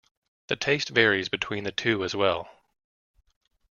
[0.47, 2.49] The taste varies between the two as well.